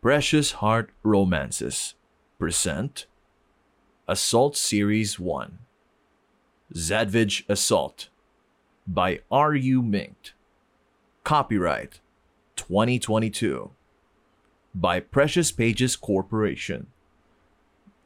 Precious 0.00 0.52
Heart 0.52 0.90
Romances 1.02 1.94
present 2.38 3.06
Assault 4.06 4.56
Series 4.56 5.18
1 5.18 5.58
Zadvige 6.72 7.42
Assault 7.48 8.08
by 8.86 9.18
R.U. 9.28 9.82
Minkt. 9.82 10.34
Copyright 11.24 11.98
2022 12.54 13.72
by 14.72 15.00
Precious 15.00 15.50
Pages 15.50 15.96
Corporation. 15.96 16.86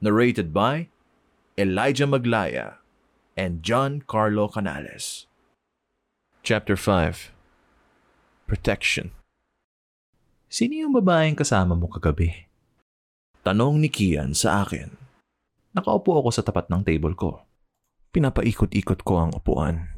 Narrated 0.01 0.55
by 0.55 0.89
Elijah 1.59 2.07
Maglaya 2.07 2.77
and 3.37 3.63
John 3.63 4.03
Carlo 4.07 4.49
Canales. 4.49 5.27
Chapter 6.43 6.75
5 6.75 7.33
Protection 8.47 9.11
Sino 10.53 10.77
yung 10.77 10.93
babaeng 10.93 11.33
kasama 11.33 11.73
mo 11.73 11.89
kagabi? 11.89 12.29
Tanong 13.41 13.81
ni 13.81 13.89
Kian 13.89 14.37
sa 14.37 14.61
akin. 14.61 14.93
Nakaupo 15.73 16.21
ako 16.21 16.29
sa 16.29 16.45
tapat 16.45 16.69
ng 16.69 16.85
table 16.85 17.17
ko. 17.17 17.41
Pinapaikot-ikot 18.13 19.01
ko 19.01 19.17
ang 19.17 19.33
upuan. 19.33 19.89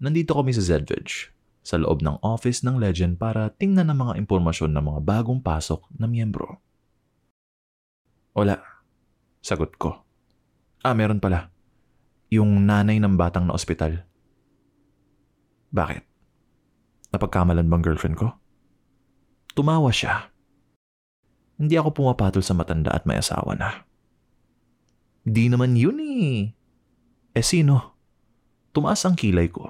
Nandito 0.00 0.32
kami 0.32 0.56
sa 0.56 0.64
Zedvige, 0.64 1.36
sa 1.60 1.76
loob 1.76 2.00
ng 2.00 2.16
office 2.24 2.64
ng 2.64 2.80
Legend 2.80 3.20
para 3.20 3.52
tingnan 3.52 3.92
ang 3.92 4.08
mga 4.08 4.24
impormasyon 4.24 4.72
ng 4.72 4.80
mga 4.88 5.00
bagong 5.04 5.44
pasok 5.44 5.84
na 5.92 6.08
miyembro. 6.08 6.64
Wala. 8.32 8.56
Sagot 9.44 9.76
ko. 9.76 10.00
Ah, 10.80 10.96
meron 10.96 11.20
pala. 11.20 11.52
Yung 12.32 12.64
nanay 12.64 12.96
ng 12.96 13.20
batang 13.20 13.44
na 13.44 13.52
ospital. 13.52 14.00
Bakit? 15.76 16.08
Napagkamalan 17.12 17.68
bang 17.68 17.84
girlfriend 17.84 18.16
ko? 18.16 18.40
Tumawa 19.60 19.92
siya. 19.92 20.32
Hindi 21.60 21.76
ako 21.76 21.92
pumapatol 21.92 22.40
sa 22.40 22.56
matanda 22.56 22.96
at 22.96 23.04
may 23.04 23.20
asawa 23.20 23.52
na. 23.52 23.84
Di 25.20 25.52
naman 25.52 25.76
yun 25.76 26.00
eh. 26.00 26.56
Eh 27.36 27.44
sino? 27.44 27.92
Tumaas 28.72 29.04
ang 29.04 29.12
kilay 29.12 29.52
ko. 29.52 29.68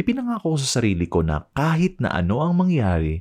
Ipinangako 0.00 0.56
ko 0.56 0.58
sa 0.64 0.80
sarili 0.80 1.04
ko 1.04 1.20
na 1.20 1.44
kahit 1.52 2.00
na 2.00 2.08
ano 2.16 2.40
ang 2.40 2.56
mangyari, 2.56 3.20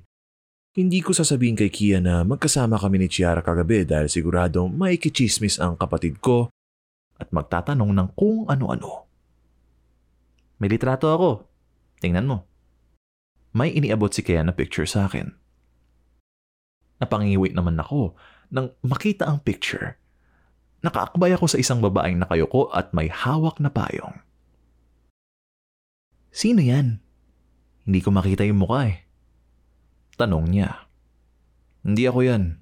Hindi 0.76 1.00
ko 1.00 1.12
sasabihin 1.16 1.56
kay 1.56 1.72
Kia 1.72 2.00
na 2.04 2.28
magkasama 2.28 2.76
kami 2.76 3.00
ni 3.00 3.08
Chiara 3.08 3.40
kagabi 3.40 3.88
dahil 3.88 4.12
sigurado 4.12 4.68
may 4.68 5.00
kichismis 5.00 5.56
ang 5.56 5.80
kapatid 5.80 6.20
ko 6.20 6.52
at 7.16 7.31
magtatanong 7.31 7.96
ng 7.96 8.09
kung 8.12 8.44
ano-ano. 8.48 9.08
May 10.59 10.68
litrato 10.68 11.08
ako. 11.12 11.48
Tingnan 12.04 12.28
mo. 12.28 12.55
May 13.56 13.72
iniabot 13.72 14.11
si 14.11 14.20
Kaya 14.20 14.44
na 14.44 14.52
picture 14.52 14.84
sa 14.84 15.08
akin. 15.08 15.31
Napangiwi 17.00 17.56
naman 17.56 17.80
ako 17.80 18.20
nang 18.52 18.75
makita 18.84 19.31
ang 19.31 19.39
picture. 19.39 19.95
Nakaakbay 20.84 21.31
ako 21.39 21.47
sa 21.47 21.58
isang 21.64 21.80
babaeng 21.80 22.20
nakayuko 22.20 22.67
at 22.75 22.92
may 22.92 23.08
hawak 23.08 23.64
na 23.64 23.72
payong. 23.72 24.20
Sino 26.36 26.59
yan? 26.59 27.00
Hindi 27.88 28.00
ko 28.03 28.12
makita 28.12 28.44
yung 28.44 28.59
mukha 28.59 28.92
eh. 28.92 29.08
Tanong 30.19 30.52
niya. 30.52 30.92
Hindi 31.88 32.12
ako 32.12 32.28
yan. 32.28 32.59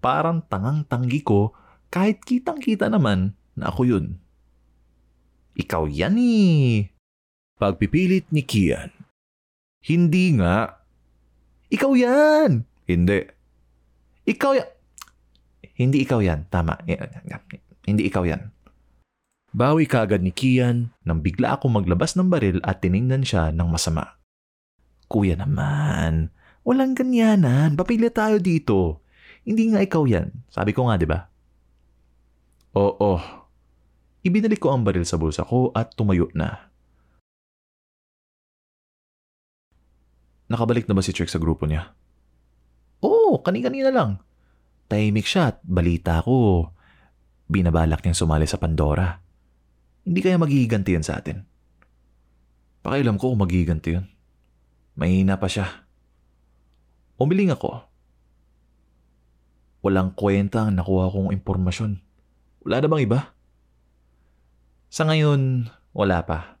Parang 0.00 0.40
tangang-tanggi 0.48 1.20
ko 1.20 1.52
kahit 1.92 2.24
kitang-kita 2.24 2.88
naman 2.88 3.36
na 3.60 3.68
ako 3.68 3.92
yun. 3.92 4.24
Ikaw 5.60 5.84
yan 5.84 6.16
eh. 6.16 6.88
Pagpipilit 7.60 8.32
ni 8.32 8.40
Kian. 8.40 9.03
Hindi 9.84 10.32
nga. 10.40 10.80
Ikaw 11.68 11.92
yan! 11.92 12.64
Hindi. 12.88 13.18
Ikaw 14.24 14.52
yan. 14.56 14.68
Hindi 15.76 15.96
ikaw 16.08 16.24
yan. 16.24 16.48
Tama. 16.48 16.80
Hindi 17.84 18.02
ikaw 18.08 18.24
yan. 18.24 18.48
Bawi 19.54 19.86
kaagad 19.86 20.18
ni 20.18 20.34
Kian 20.34 20.90
Nang 21.06 21.22
bigla 21.22 21.54
ako 21.54 21.70
maglabas 21.70 22.18
ng 22.18 22.26
baril 22.26 22.58
at 22.66 22.82
tiningnan 22.82 23.22
siya 23.22 23.54
ng 23.54 23.68
masama. 23.70 24.18
Kuya 25.06 25.38
naman, 25.38 26.32
walang 26.66 26.96
ganyanan. 26.96 27.76
Papili 27.76 28.08
tayo 28.08 28.40
dito. 28.40 29.04
Hindi 29.44 29.70
nga 29.70 29.84
ikaw 29.84 30.08
yan. 30.08 30.32
Sabi 30.48 30.72
ko 30.72 30.88
nga, 30.88 30.96
di 30.96 31.06
ba? 31.06 31.28
Oo. 32.74 33.20
Ibinalik 34.24 34.58
ko 34.58 34.72
ang 34.72 34.82
baril 34.82 35.04
sa 35.04 35.20
bulsa 35.20 35.44
ko 35.44 35.70
at 35.76 35.92
tumayo 35.94 36.32
na. 36.32 36.72
Nakabalik 40.48 40.84
na 40.84 40.94
ba 40.96 41.02
si 41.04 41.16
Trick 41.16 41.32
sa 41.32 41.40
grupo 41.40 41.64
niya? 41.64 41.92
Oo, 43.00 43.40
kani-kanina 43.40 43.88
lang. 43.88 44.20
Tahimik 44.88 45.24
siya 45.24 45.52
at 45.52 45.56
balita 45.64 46.20
ko. 46.20 46.68
Binabalak 47.48 48.04
niyang 48.04 48.16
sumali 48.16 48.44
sa 48.44 48.60
Pandora. 48.60 49.20
Hindi 50.04 50.20
kaya 50.20 50.36
maghihiganti 50.36 50.90
yan 50.92 51.04
sa 51.04 51.20
atin. 51.20 51.44
Pakialam 52.84 53.16
ko 53.16 53.32
kung 53.32 53.40
maghihiganti 53.40 53.96
yun. 53.96 54.04
Mahina 55.00 55.40
pa 55.40 55.48
siya. 55.48 55.88
Umiling 57.16 57.56
ako. 57.56 57.88
Walang 59.84 60.12
kwenta 60.12 60.64
ang 60.64 60.76
nakuha 60.76 61.08
kong 61.08 61.32
impormasyon. 61.32 62.00
Wala 62.64 62.76
na 62.80 62.88
bang 62.88 63.04
iba? 63.04 63.20
Sa 64.92 65.08
ngayon, 65.08 65.68
wala 65.92 66.24
pa. 66.24 66.53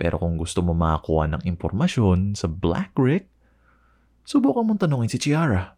Pero 0.00 0.16
kung 0.16 0.40
gusto 0.40 0.64
mo 0.64 0.72
makakuha 0.72 1.28
ng 1.28 1.42
impormasyon 1.44 2.32
sa 2.32 2.48
Black 2.48 2.96
Rick, 2.96 3.28
subukan 4.24 4.64
mong 4.64 4.88
tanungin 4.88 5.12
si 5.12 5.20
Chiara. 5.20 5.76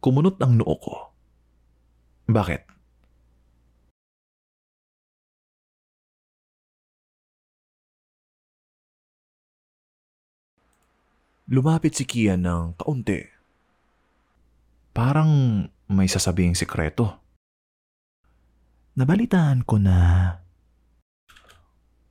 Kumunot 0.00 0.40
ang 0.40 0.56
noo 0.56 0.74
ko. 0.80 1.12
Bakit? 2.24 2.72
Lumapit 11.52 11.92
si 11.92 12.08
Kian 12.08 12.48
ng 12.48 12.80
kaunti. 12.80 13.28
Parang 14.96 15.64
may 15.92 16.08
sasabing 16.08 16.56
sikreto. 16.56 17.20
Nabalitaan 18.96 19.68
ko 19.68 19.76
na 19.76 19.96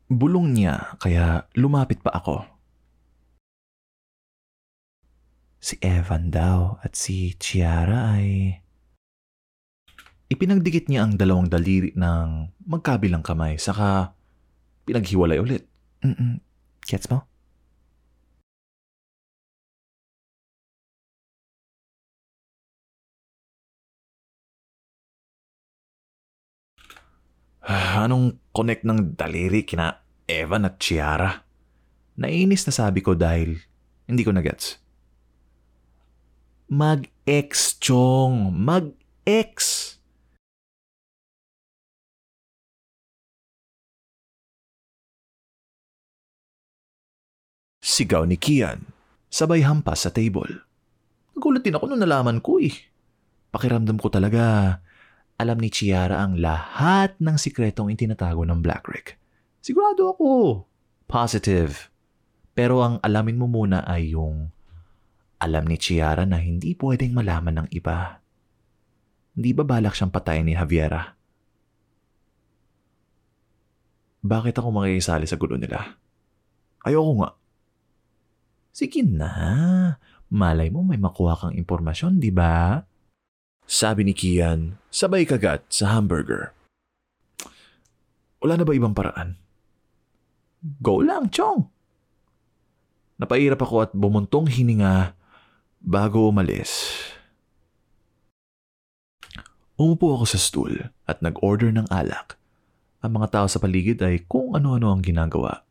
bulong 0.07 0.55
niya 0.55 0.95
kaya 0.99 1.47
lumapit 1.55 1.99
pa 1.99 2.15
ako. 2.15 2.47
Si 5.59 5.75
Evan 5.83 6.31
daw 6.31 6.79
at 6.79 6.95
si 6.95 7.35
Chiara 7.35 8.15
ay... 8.15 8.55
Ipinagdikit 10.27 10.91
niya 10.91 11.07
ang 11.07 11.15
dalawang 11.15 11.47
daliri 11.47 11.95
ng 11.95 12.51
magkabilang 12.67 13.23
kamay 13.23 13.55
saka 13.55 14.11
pinaghiwalay 14.83 15.39
ulit. 15.39 15.63
Mm-mm. 16.03 16.43
Gets 16.83 17.07
mo? 17.07 17.23
Anong 27.67 28.39
connect 28.55 28.87
ng 28.87 29.19
daliri 29.19 29.67
kina 29.67 29.99
Evan 30.23 30.63
at 30.63 30.79
Chiara? 30.79 31.43
Nainis 32.15 32.63
na 32.63 32.71
sabi 32.71 33.03
ko 33.03 33.11
dahil 33.11 33.59
hindi 34.07 34.23
ko 34.23 34.31
na-gets. 34.31 34.79
Mag-ex, 36.71 37.75
Chong. 37.83 38.55
Mag-ex. 38.55 39.55
Sigaw 47.83 48.23
ni 48.23 48.39
Kian. 48.39 48.87
Sabay 49.27 49.67
hampas 49.67 50.07
sa 50.07 50.11
table. 50.15 50.63
Nagulat 51.35 51.67
din 51.67 51.75
ako 51.75 51.91
nung 51.91 51.99
nalaman 51.99 52.39
ko 52.39 52.63
eh. 52.63 52.75
Pakiramdam 53.51 53.99
ko 53.99 54.07
talaga, 54.07 54.79
alam 55.37 55.57
ni 55.61 55.69
Chiara 55.69 56.25
ang 56.25 56.41
lahat 56.41 57.13
ng 57.21 57.37
sikretong 57.37 57.93
itinatago 57.93 58.41
ng 58.41 58.57
Black 58.57 58.89
Rick. 58.89 59.21
Sigurado 59.61 60.17
ako. 60.17 60.65
Positive. 61.05 61.93
Pero 62.57 62.81
ang 62.81 62.97
alamin 63.05 63.37
mo 63.37 63.45
muna 63.45 63.85
ay 63.85 64.17
yung 64.17 64.49
alam 65.37 65.69
ni 65.69 65.77
Chiara 65.77 66.25
na 66.25 66.41
hindi 66.41 66.73
pwedeng 66.73 67.13
malaman 67.13 67.61
ng 67.61 67.67
iba. 67.69 68.17
Hindi 69.37 69.53
ba 69.53 69.61
balak 69.61 69.93
siyang 69.93 70.09
patayin 70.09 70.49
ni 70.49 70.57
Javiera? 70.57 71.13
Bakit 74.25 74.57
ako 74.57 74.73
makikisali 74.73 75.29
sa 75.29 75.37
gulo 75.37 75.61
nila? 75.61 76.01
Ayoko 76.81 77.13
nga. 77.21 77.29
Sige 78.73 79.05
na. 79.05 79.31
Malay 80.33 80.73
mo 80.73 80.81
may 80.81 80.97
makuha 80.97 81.37
kang 81.37 81.53
impormasyon, 81.53 82.17
di 82.17 82.33
ba? 82.33 82.81
Sabi 83.67 84.07
ni 84.07 84.15
Kian, 84.15 84.79
sabay 84.87 85.27
kagat 85.27 85.59
sa 85.67 85.91
hamburger. 85.91 86.55
Wala 88.39 88.55
na 88.55 88.63
ba 88.63 88.71
ibang 88.71 88.95
paraan? 88.95 89.35
Go 90.79 91.03
lang, 91.03 91.27
Chong. 91.27 91.67
Napairap 93.19 93.59
ako 93.59 93.75
at 93.83 93.91
bumuntong 93.91 94.47
hininga 94.47 95.11
bago 95.83 96.31
umalis. 96.31 96.95
Umupo 99.75 100.15
ako 100.15 100.25
sa 100.31 100.39
stool 100.39 100.87
at 101.03 101.19
nag-order 101.19 101.67
ng 101.67 101.91
alak. 101.91 102.39
Ang 103.03 103.19
mga 103.19 103.35
tao 103.35 103.47
sa 103.51 103.59
paligid 103.59 103.99
ay 103.99 104.23
kung 104.31 104.55
ano-ano 104.55 104.95
ang 104.95 105.03
ginagawa. 105.03 105.67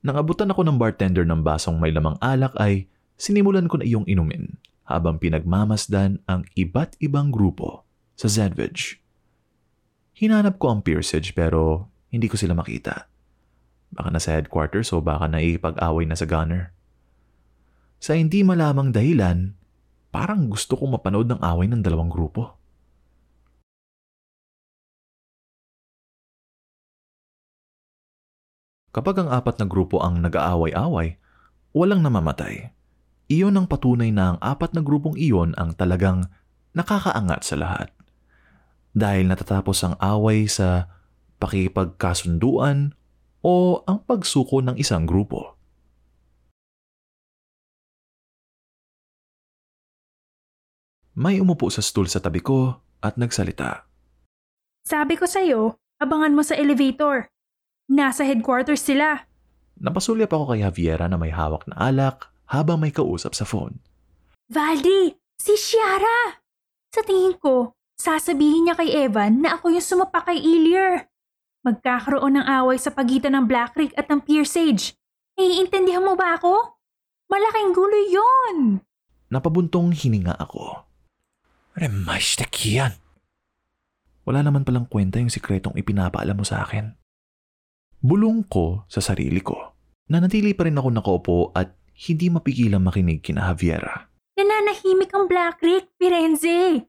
Nang 0.00 0.16
abutan 0.16 0.48
ako 0.48 0.64
ng 0.64 0.80
bartender 0.80 1.28
ng 1.28 1.44
basong 1.44 1.76
may 1.76 1.92
lamang 1.92 2.16
alak 2.24 2.56
ay 2.56 2.88
sinimulan 3.20 3.68
ko 3.68 3.76
na 3.76 3.84
iyong 3.84 4.08
inumin 4.08 4.56
habang 4.86 5.18
pinagmamasdan 5.22 6.22
ang 6.26 6.46
iba't 6.58 6.98
ibang 6.98 7.30
grupo 7.30 7.86
sa 8.18 8.26
Zedvige. 8.26 9.02
Hinanap 10.18 10.60
ko 10.60 10.70
ang 10.70 10.80
Pearsage 10.84 11.34
pero 11.34 11.90
hindi 12.12 12.28
ko 12.28 12.36
sila 12.36 12.52
makita. 12.52 13.08
Baka 13.92 14.08
nasa 14.08 14.36
headquarters 14.36 14.92
o 14.92 15.00
baka 15.04 15.28
naipag-away 15.28 16.08
na 16.08 16.16
sa 16.16 16.24
gunner. 16.24 16.72
Sa 18.02 18.18
hindi 18.18 18.42
malamang 18.42 18.90
dahilan, 18.90 19.54
parang 20.10 20.50
gusto 20.50 20.74
kong 20.74 20.98
mapanood 20.98 21.28
ng 21.30 21.40
away 21.40 21.70
ng 21.70 21.80
dalawang 21.80 22.10
grupo. 22.10 22.58
Kapag 28.92 29.24
ang 29.24 29.32
apat 29.32 29.56
na 29.56 29.64
grupo 29.64 30.04
ang 30.04 30.20
nag-aaway-away, 30.20 31.16
walang 31.72 32.04
namamatay. 32.04 32.76
Iyon 33.32 33.56
ang 33.56 33.64
patunay 33.64 34.12
na 34.12 34.36
ang 34.36 34.38
apat 34.44 34.76
na 34.76 34.84
grupong 34.84 35.16
iyon 35.16 35.56
ang 35.56 35.72
talagang 35.72 36.28
nakakaangat 36.76 37.40
sa 37.40 37.56
lahat. 37.56 37.88
Dahil 38.92 39.24
natatapos 39.24 39.80
ang 39.88 39.96
away 40.04 40.44
sa 40.44 40.92
pakipagkasunduan 41.40 42.92
o 43.40 43.80
ang 43.88 44.04
pagsuko 44.04 44.60
ng 44.60 44.76
isang 44.76 45.08
grupo. 45.08 45.56
May 51.16 51.40
umupo 51.40 51.72
sa 51.72 51.80
stool 51.80 52.12
sa 52.12 52.20
tabi 52.20 52.44
ko 52.44 52.84
at 53.00 53.16
nagsalita. 53.16 53.88
Sabi 54.84 55.16
ko 55.16 55.24
sa'yo, 55.24 55.80
abangan 56.04 56.36
mo 56.36 56.44
sa 56.44 56.52
elevator. 56.52 57.32
Nasa 57.88 58.28
headquarters 58.28 58.84
sila. 58.84 59.24
Napasulyap 59.80 60.28
ako 60.36 60.52
kay 60.52 60.68
Javiera 60.68 61.08
na 61.08 61.16
may 61.16 61.32
hawak 61.32 61.64
na 61.64 61.80
alak 61.80 62.31
habang 62.50 62.80
may 62.82 62.90
kausap 62.90 63.36
sa 63.36 63.46
phone. 63.46 63.78
Valdi, 64.50 65.14
si 65.38 65.54
Shiara! 65.54 66.42
Sa 66.92 67.00
tingin 67.00 67.38
ko, 67.40 67.72
sasabihin 67.96 68.68
niya 68.68 68.76
kay 68.76 68.92
Evan 68.92 69.40
na 69.40 69.56
ako 69.56 69.72
yung 69.72 69.84
sumapa 69.84 70.26
kay 70.28 70.36
Ilier. 70.36 71.08
Magkakaroon 71.62 72.36
ng 72.36 72.46
away 72.46 72.76
sa 72.76 72.90
pagitan 72.90 73.38
ng 73.38 73.46
Black 73.46 73.78
Creek 73.78 73.94
at 73.94 74.10
ng 74.10 74.20
Pearsage. 74.26 74.98
Naiintindihan 75.38 76.04
mo 76.04 76.18
ba 76.18 76.36
ako? 76.36 76.76
Malaking 77.32 77.72
gulo 77.72 77.98
yon. 78.12 78.56
Napabuntong 79.32 79.96
hininga 79.96 80.36
ako. 80.36 80.84
Remas 81.72 82.36
na 82.36 82.44
kiyan. 82.44 82.92
Wala 84.28 84.44
naman 84.44 84.62
palang 84.62 84.84
kwenta 84.84 85.16
yung 85.16 85.32
sikretong 85.32 85.74
ipinapaalam 85.74 86.36
mo 86.36 86.44
sa 86.44 86.60
akin. 86.62 86.92
Bulong 88.04 88.44
ko 88.46 88.84
sa 88.86 89.00
sarili 89.00 89.40
ko. 89.40 89.56
Nanatili 90.12 90.52
pa 90.52 90.68
rin 90.68 90.76
ako 90.76 90.88
nakaupo 90.92 91.38
at 91.56 91.72
hindi 92.02 92.26
mapigilang 92.26 92.82
makinig 92.82 93.22
kina 93.22 93.46
Javiera. 93.46 94.10
Nananahimik 94.34 95.14
ang 95.14 95.30
Black 95.30 95.62
Creek, 95.62 95.86
Firenze. 95.94 96.82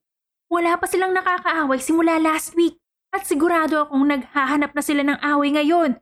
Wala 0.50 0.74
pa 0.82 0.90
silang 0.90 1.14
nakakaaway 1.14 1.78
simula 1.78 2.18
last 2.18 2.58
week 2.58 2.82
at 3.14 3.30
sigurado 3.30 3.86
akong 3.86 4.10
naghahanap 4.10 4.74
na 4.74 4.82
sila 4.82 5.06
ng 5.06 5.22
away 5.22 5.54
ngayon. 5.54 6.02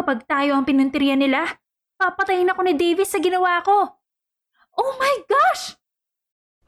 Kapag 0.00 0.24
tayo 0.24 0.56
ang 0.56 0.64
pinuntirya 0.64 1.12
nila, 1.12 1.60
papatayin 2.00 2.48
ako 2.48 2.60
ni 2.64 2.72
Davis 2.72 3.12
sa 3.12 3.20
ginawa 3.20 3.60
ko. 3.60 4.00
Oh 4.80 4.92
my 4.96 5.14
gosh! 5.28 5.76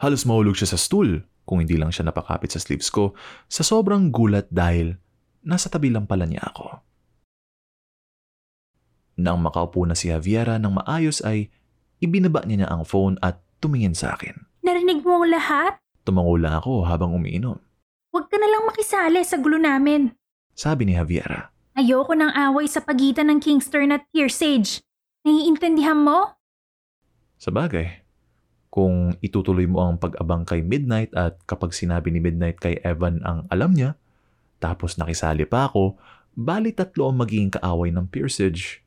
Halos 0.03 0.29
mahulog 0.29 0.59
siya 0.59 0.77
sa 0.77 0.81
stool 0.81 1.25
kung 1.49 1.65
hindi 1.65 1.81
lang 1.81 1.94
siya 1.94 2.09
napakapit 2.09 2.53
sa 2.53 2.61
sleeves 2.61 2.93
ko 2.93 3.17
sa 3.49 3.65
sobrang 3.65 4.12
gulat 4.12 4.50
dahil 4.53 5.00
nasa 5.41 5.73
tabi 5.73 5.88
lang 5.88 6.05
pala 6.05 6.29
niya 6.29 6.44
ako. 6.44 6.82
Nang 9.21 9.41
makaupo 9.41 9.85
na 9.85 9.97
si 9.97 10.09
Javiera 10.09 10.56
ng 10.56 10.81
maayos 10.81 11.21
ay 11.25 11.53
ibinaba 12.00 12.43
niya 12.44 12.64
niya 12.64 12.69
ang 12.73 12.82
phone 12.88 13.20
at 13.20 13.41
tumingin 13.61 13.94
sa 13.94 14.17
akin. 14.17 14.35
Narinig 14.64 15.05
mo 15.05 15.20
ang 15.20 15.29
lahat? 15.29 15.81
Tumango 16.05 16.37
lang 16.41 16.56
ako 16.56 16.88
habang 16.88 17.12
umiinom. 17.12 17.61
Huwag 18.11 18.26
ka 18.26 18.37
na 18.41 18.49
lang 18.49 18.67
makisali 18.67 19.20
sa 19.23 19.38
gulo 19.38 19.61
namin. 19.61 20.11
Sabi 20.56 20.88
ni 20.88 20.99
Javiera. 20.99 21.52
Ayoko 21.79 22.12
ng 22.12 22.35
away 22.35 22.67
sa 22.67 22.82
pagitan 22.82 23.31
ng 23.31 23.38
Kingston 23.38 23.94
at 23.94 24.02
Pearsage. 24.11 24.82
Naiintindihan 25.23 26.00
mo? 26.00 26.35
Sa 27.41 27.55
bagay, 27.55 28.03
kung 28.69 29.14
itutuloy 29.23 29.64
mo 29.64 29.87
ang 29.87 29.96
pag-abang 29.96 30.44
kay 30.44 30.61
Midnight 30.61 31.14
at 31.14 31.38
kapag 31.46 31.73
sinabi 31.73 32.11
ni 32.11 32.19
Midnight 32.19 32.58
kay 32.58 32.76
Evan 32.82 33.23
ang 33.23 33.46
alam 33.49 33.73
niya, 33.73 33.96
tapos 34.61 35.00
nakisali 35.00 35.49
pa 35.49 35.70
ako, 35.70 35.96
bali 36.37 36.75
tatlo 36.75 37.11
ang 37.11 37.23
magiging 37.23 37.55
kaaway 37.55 37.88
ng 37.91 38.11
Pearsage. 38.12 38.85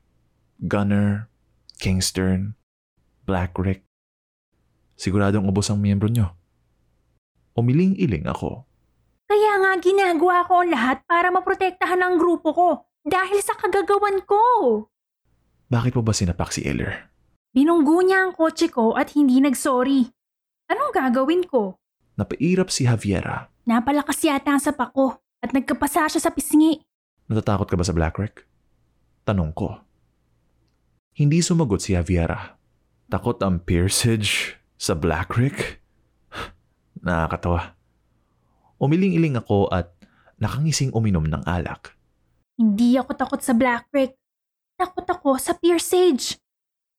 Gunner, 0.63 1.27
Kingston, 1.81 2.55
Black 3.23 3.55
Rick. 3.55 3.87
Siguradong 4.99 5.47
ubos 5.47 5.71
ang 5.71 5.79
miyembro 5.79 6.11
nyo. 6.11 6.35
Umiling-iling 7.55 8.27
ako. 8.27 8.67
Kaya 9.29 9.53
nga 9.63 9.71
ginagawa 9.79 10.45
ko 10.45 10.61
ang 10.61 10.69
lahat 10.69 10.97
para 11.07 11.31
maprotektahan 11.31 12.01
ang 12.03 12.19
grupo 12.19 12.49
ko 12.53 12.69
dahil 13.07 13.39
sa 13.39 13.55
kagagawan 13.57 14.21
ko. 14.27 14.41
Bakit 15.71 15.97
mo 15.97 16.01
ba 16.05 16.13
sinapak 16.13 16.53
si 16.53 16.61
Eller? 16.67 17.09
Binunggo 17.53 18.01
niya 18.01 18.27
ang 18.27 18.33
kotse 18.33 18.69
ko 18.69 18.97
at 18.97 19.13
hindi 19.13 19.39
nagsorry. 19.41 20.09
Anong 20.69 20.93
gagawin 20.93 21.45
ko? 21.45 21.77
Napairap 22.17 22.69
si 22.69 22.85
Javiera. 22.85 23.49
Napalakas 23.65 24.21
yata 24.21 24.53
ang 24.53 24.61
sapak 24.61 24.93
ko 24.93 25.17
at 25.41 25.49
nagkapasa 25.53 26.09
siya 26.11 26.21
sa 26.21 26.33
pisngi. 26.33 26.81
Natatakot 27.29 27.69
ka 27.69 27.77
ba 27.79 27.85
sa 27.85 27.95
Black 27.95 28.19
Rick? 28.19 28.45
Tanong 29.23 29.55
ko. 29.55 29.79
Hindi 31.13 31.39
sumagot 31.45 31.79
si 31.79 31.93
Javiera. 31.93 32.57
Takot 33.13 33.37
ang 33.45 33.61
Pearsage 33.61 34.57
sa 34.73 34.97
Black 34.97 35.37
Rick? 35.37 35.85
Nakakatawa. 37.05 37.77
Umiling-iling 38.81 39.37
ako 39.37 39.69
at 39.69 39.93
nakangising 40.41 40.89
uminom 40.97 41.29
ng 41.29 41.45
alak. 41.45 41.93
Hindi 42.57 42.97
ako 42.97 43.13
takot 43.13 43.37
sa 43.45 43.53
Black 43.53 43.85
Rick. 43.93 44.17
Takot 44.81 45.05
ako 45.05 45.37
sa 45.37 45.53
Pearsage. 45.53 46.41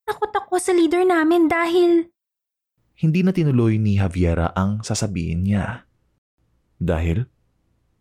Takot 0.06 0.31
ako 0.31 0.55
sa 0.62 0.70
leader 0.70 1.02
namin 1.02 1.50
dahil 1.50 2.06
Hindi 2.94 3.26
na 3.26 3.34
tinuloy 3.34 3.82
ni 3.82 3.99
Javiera 3.99 4.55
ang 4.55 4.87
sasabihin 4.87 5.50
niya. 5.50 5.82
Dahil? 6.79 7.27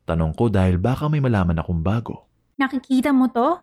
Tanong 0.05 0.37
ko 0.37 0.53
dahil 0.53 0.77
baka 0.77 1.09
may 1.09 1.17
malaman 1.17 1.57
akong 1.57 1.81
bago. 1.81 2.29
nakikita 2.61 3.09
mo 3.09 3.25
to? 3.33 3.57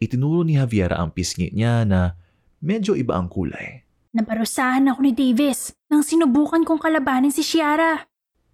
Itinuro 0.00 0.40
ni 0.40 0.56
Javiera 0.56 0.96
ang 0.96 1.12
pisngi 1.12 1.52
niya 1.52 1.84
na 1.84 2.16
medyo 2.62 2.94
iba 2.94 3.18
ang 3.18 3.30
kulay. 3.30 3.82
Naparusahan 4.14 4.88
ako 4.88 5.00
ni 5.04 5.12
Davis 5.12 5.76
nang 5.92 6.02
sinubukan 6.02 6.64
kong 6.64 6.80
kalabanin 6.80 7.30
si 7.30 7.44
Shiara. 7.44 8.08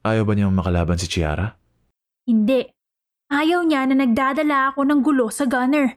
Ayaw 0.05 0.27
ba 0.27 0.33
niyang 0.37 0.53
makalaban 0.53 1.01
si 1.01 1.09
Chiara? 1.09 1.57
Hindi. 2.29 2.69
Ayaw 3.33 3.65
niya 3.65 3.89
na 3.89 3.97
nagdadala 4.05 4.75
ako 4.75 4.85
ng 4.85 5.01
gulo 5.01 5.33
sa 5.33 5.49
gunner. 5.49 5.97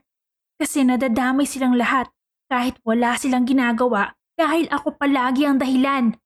Kasi 0.56 0.82
nadadamay 0.82 1.44
silang 1.44 1.76
lahat 1.76 2.08
kahit 2.48 2.80
wala 2.82 3.14
silang 3.20 3.44
ginagawa 3.44 4.16
dahil 4.34 4.70
ako 4.72 4.96
palagi 4.96 5.44
ang 5.44 5.60
dahilan. 5.60 6.16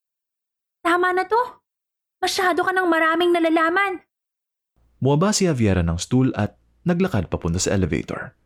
Tama 0.84 1.10
na 1.16 1.26
to. 1.26 1.62
Masyado 2.22 2.62
ka 2.62 2.70
ng 2.70 2.86
maraming 2.86 3.34
nalalaman. 3.34 3.98
Bumaba 5.02 5.34
si 5.34 5.50
Javiera 5.50 5.82
ng 5.82 5.98
stool 5.98 6.30
at 6.38 6.54
naglakad 6.86 7.26
papunta 7.26 7.58
sa 7.58 7.74
elevator. 7.74 8.38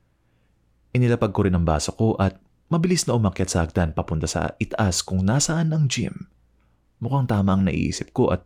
Inilapag 0.96 1.36
ko 1.36 1.44
rin 1.44 1.52
ang 1.52 1.68
baso 1.68 1.92
ko 1.92 2.16
at 2.16 2.40
mabilis 2.66 3.06
na 3.06 3.14
umakyat 3.14 3.48
sa 3.50 3.58
hagdan 3.62 3.94
papunta 3.94 4.26
sa 4.26 4.54
itaas 4.58 5.02
kung 5.02 5.22
nasaan 5.22 5.70
ang 5.70 5.86
gym. 5.86 6.30
Mukhang 6.98 7.30
tama 7.30 7.54
ang 7.54 7.62
naiisip 7.68 8.10
ko 8.10 8.32
at 8.32 8.42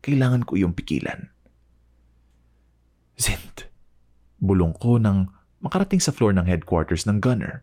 kailangan 0.00 0.42
ko 0.42 0.56
iyong 0.56 0.74
pikilan. 0.74 1.28
Zint. 3.20 3.68
Bulong 4.40 4.72
ko 4.72 4.96
nang 4.96 5.28
makarating 5.60 6.00
sa 6.00 6.10
floor 6.10 6.32
ng 6.32 6.48
headquarters 6.48 7.04
ng 7.04 7.20
gunner. 7.20 7.62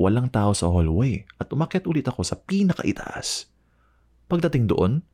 Walang 0.00 0.32
tao 0.32 0.56
sa 0.56 0.68
hallway 0.72 1.28
at 1.36 1.52
umakyat 1.52 1.84
ulit 1.84 2.08
ako 2.08 2.24
sa 2.24 2.40
pinakaitaas. 2.40 3.48
Pagdating 4.26 4.72
doon, 4.72 5.04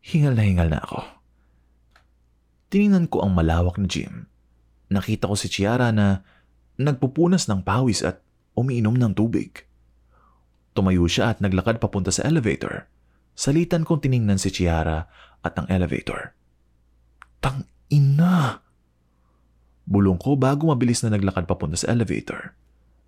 hingal 0.00 0.32
na 0.32 0.44
hingal 0.44 0.68
na 0.72 0.80
ako. 0.80 1.00
Tiningnan 2.72 3.08
ko 3.08 3.24
ang 3.24 3.32
malawak 3.36 3.76
na 3.80 3.88
gym. 3.88 4.28
Nakita 4.88 5.28
ko 5.28 5.36
si 5.36 5.52
Chiara 5.52 5.92
na 5.92 6.24
nagpupunas 6.80 7.48
ng 7.48 7.64
pawis 7.64 8.00
at 8.04 8.24
umiinom 8.58 8.98
ng 8.98 9.14
tubig. 9.14 9.64
Tumayo 10.74 11.06
siya 11.06 11.34
at 11.34 11.38
naglakad 11.38 11.78
papunta 11.78 12.10
sa 12.10 12.26
elevator. 12.26 12.90
Salitan 13.38 13.86
kong 13.86 14.02
tiningnan 14.02 14.38
si 14.38 14.50
Chiara 14.50 15.06
at 15.42 15.54
ang 15.58 15.70
elevator. 15.70 16.34
Tang 17.38 17.66
ina! 17.90 18.62
Bulong 19.88 20.20
ko 20.20 20.36
bago 20.36 20.68
mabilis 20.68 21.00
na 21.06 21.14
naglakad 21.14 21.46
papunta 21.46 21.78
sa 21.78 21.94
elevator. 21.94 22.52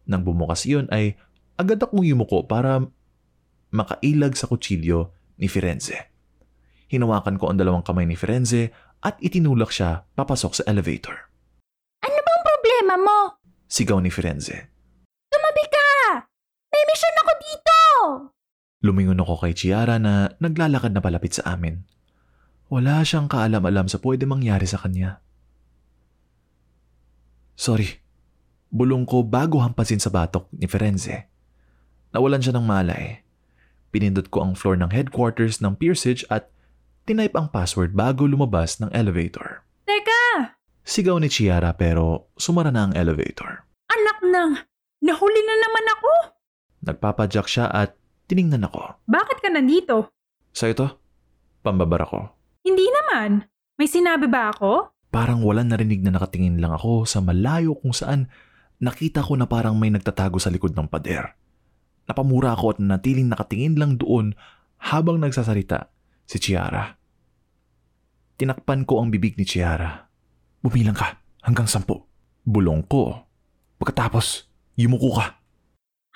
Nang 0.09 0.25
bumukas 0.25 0.64
iyon 0.64 0.88
ay 0.88 1.19
agad 1.61 1.83
akong 1.83 2.07
yumuko 2.07 2.47
para 2.49 2.80
makailag 3.71 4.35
sa 4.35 4.49
kutsilyo 4.49 5.12
ni 5.37 5.47
Firenze. 5.47 6.11
Hinawakan 6.90 7.38
ko 7.38 7.52
ang 7.52 7.59
dalawang 7.61 7.87
kamay 7.87 8.09
ni 8.09 8.19
Firenze 8.19 8.75
at 9.04 9.21
itinulak 9.23 9.71
siya 9.71 10.09
papasok 10.16 10.52
sa 10.59 10.66
elevator. 10.66 11.30
Ano 12.02 12.19
bang 12.19 12.42
problema 12.42 12.95
mo? 12.99 13.19
Sigaw 13.71 14.02
ni 14.02 14.11
Firenze. 14.11 14.73
May 16.70 16.82
mission 16.86 17.14
ako 17.20 17.32
dito! 17.42 17.78
Lumingon 18.80 19.20
ako 19.20 19.44
kay 19.44 19.52
Chiara 19.52 20.00
na 20.00 20.32
naglalakad 20.40 20.96
na 20.96 21.04
palapit 21.04 21.36
sa 21.36 21.52
amin. 21.52 21.84
Wala 22.70 23.02
siyang 23.02 23.26
kaalam-alam 23.26 23.90
sa 23.90 23.98
pwede 24.00 24.24
mangyari 24.24 24.64
sa 24.64 24.78
kanya. 24.78 25.18
Sorry. 27.58 28.00
Bulong 28.70 29.04
ko 29.04 29.26
bago 29.26 29.58
hampasin 29.60 29.98
sa 29.98 30.08
batok 30.08 30.46
ni 30.54 30.70
Firenze. 30.70 31.26
Nawalan 32.14 32.40
siya 32.40 32.54
ng 32.54 32.64
malay. 32.64 33.20
Pinindot 33.90 34.30
ko 34.30 34.46
ang 34.46 34.54
floor 34.54 34.78
ng 34.78 34.94
headquarters 34.94 35.58
ng 35.58 35.74
Pearsage 35.74 36.22
at 36.30 36.48
tinype 37.04 37.34
ang 37.34 37.50
password 37.50 37.92
bago 37.92 38.24
lumabas 38.24 38.78
ng 38.78 38.88
elevator. 38.94 39.66
Teka! 39.84 40.54
Sigaw 40.86 41.18
ni 41.18 41.26
Chiara 41.26 41.74
pero 41.74 42.30
sumara 42.38 42.70
na 42.70 42.88
ang 42.88 42.94
elevator. 42.94 43.66
Anak 43.90 44.18
ng... 44.22 44.50
Nahuli 45.00 45.42
na 45.42 45.56
naman 45.58 45.86
ako! 45.98 46.39
Nagpapadyak 46.80 47.46
siya 47.46 47.68
at 47.68 47.96
tiningnan 48.30 48.64
ako. 48.64 49.00
Bakit 49.04 49.38
ka 49.44 49.49
nandito? 49.52 50.08
Sa 50.50 50.70
ito, 50.70 50.87
pambabara 51.60 52.08
ko. 52.08 52.20
Hindi 52.64 52.88
naman. 52.88 53.44
May 53.76 53.88
sinabi 53.88 54.28
ba 54.28 54.52
ako? 54.52 54.92
Parang 55.10 55.42
walang 55.42 55.72
narinig 55.72 56.00
na 56.04 56.14
nakatingin 56.14 56.62
lang 56.62 56.70
ako 56.70 57.04
sa 57.04 57.18
malayo 57.18 57.75
kung 57.75 57.90
saan 57.90 58.30
nakita 58.78 59.20
ko 59.20 59.34
na 59.37 59.50
parang 59.50 59.76
may 59.76 59.90
nagtatago 59.90 60.38
sa 60.38 60.49
likod 60.49 60.72
ng 60.72 60.88
pader. 60.88 61.37
Napamura 62.06 62.54
ako 62.54 62.76
at 62.76 62.78
natiling 62.78 63.28
nakatingin 63.28 63.76
lang 63.76 63.94
doon 64.00 64.32
habang 64.80 65.20
nagsasalita 65.20 65.92
si 66.25 66.40
Chiara. 66.40 66.96
Tinakpan 68.40 68.88
ko 68.88 69.04
ang 69.04 69.12
bibig 69.12 69.37
ni 69.37 69.44
Chiara. 69.44 70.08
Bumilang 70.64 70.96
ka 70.96 71.20
hanggang 71.44 71.68
sampu. 71.68 72.00
Bulong 72.40 72.87
ko. 72.88 73.28
Pagkatapos, 73.76 74.49
yumuko 74.80 75.20
ka. 75.20 75.26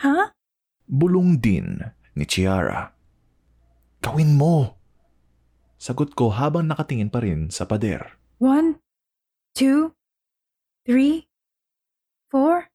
Ha? 0.01 0.33
Bulong 0.85 1.41
din 1.41 1.81
ni 2.13 2.25
Chiara. 2.29 2.93
Gawin 4.05 4.37
mo. 4.37 4.77
Sagot 5.81 6.13
ko 6.13 6.33
habang 6.33 6.69
nakatingin 6.69 7.09
pa 7.09 7.25
rin 7.25 7.49
sa 7.49 7.65
pader. 7.65 8.17
One, 8.41 8.81
two, 9.57 9.97
three, 10.85 11.29
four. 12.29 12.69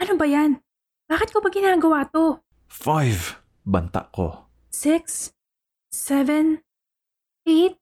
Ano 0.00 0.16
ba 0.16 0.26
yan? 0.26 0.60
Bakit 1.08 1.28
ko 1.30 1.44
ba 1.44 1.52
ginagawa 1.52 2.08
to? 2.08 2.40
Five! 2.68 3.40
Banta 3.62 4.10
ko. 4.10 4.50
Six, 4.72 5.30
seven, 5.92 6.64
eight. 7.46 7.78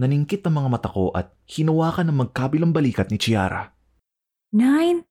Naningkit 0.00 0.46
ang 0.48 0.62
mga 0.62 0.68
mata 0.72 0.88
ko 0.88 1.12
at 1.12 1.34
hinawakan 1.50 2.08
ng 2.08 2.18
magkabilang 2.26 2.72
balikat 2.72 3.12
ni 3.12 3.20
Chiara. 3.20 3.68
Nine, 4.56 5.04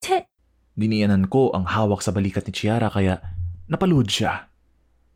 ten. 0.00 0.24
Diniyanan 0.74 1.30
ko 1.30 1.54
ang 1.54 1.70
hawak 1.70 2.02
sa 2.02 2.10
balikat 2.10 2.42
ni 2.50 2.52
Chiara 2.54 2.90
kaya 2.90 3.22
napalood 3.70 4.10
siya. 4.10 4.50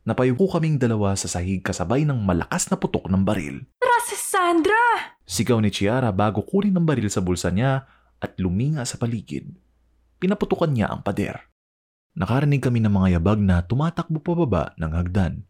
Napayuko 0.06 0.46
kaming 0.46 0.78
dalawa 0.78 1.18
sa 1.18 1.26
sahig 1.26 1.60
kasabay 1.60 2.06
ng 2.06 2.22
malakas 2.22 2.70
na 2.70 2.78
putok 2.78 3.10
ng 3.10 3.26
baril. 3.26 3.66
Tara 3.82 3.98
si 4.06 4.14
Sandra! 4.14 5.18
Sigaw 5.26 5.58
ni 5.58 5.68
Chiara 5.74 6.14
bago 6.14 6.46
kunin 6.46 6.78
ang 6.78 6.86
baril 6.86 7.10
sa 7.10 7.20
bulsa 7.20 7.50
niya 7.50 7.84
at 8.22 8.38
luminga 8.38 8.86
sa 8.86 8.96
paligid. 8.96 9.50
Pinaputukan 10.22 10.70
niya 10.70 10.94
ang 10.94 11.02
pader. 11.02 11.36
Nakarinig 12.16 12.62
kami 12.62 12.78
ng 12.80 12.94
mga 12.94 13.08
yabag 13.18 13.38
na 13.42 13.60
tumatakbo 13.62 14.22
pababa 14.22 14.72
ng 14.80 14.90
hagdan. 14.94 15.42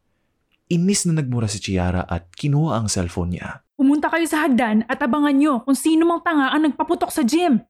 Inis 0.68 1.08
na 1.08 1.20
nagmura 1.20 1.48
si 1.48 1.60
Chiara 1.60 2.04
at 2.04 2.28
kinuha 2.32 2.76
ang 2.80 2.92
cellphone 2.92 3.36
niya. 3.36 3.64
Pumunta 3.78 4.12
kayo 4.12 4.26
sa 4.28 4.44
hagdan 4.44 4.84
at 4.84 5.00
abangan 5.00 5.36
nyo 5.36 5.64
kung 5.64 5.78
sino 5.78 6.04
mang 6.04 6.20
tanga 6.20 6.52
ang 6.52 6.64
nagpaputok 6.64 7.08
sa 7.08 7.24
gym. 7.24 7.62